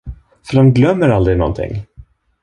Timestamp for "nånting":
1.37-1.85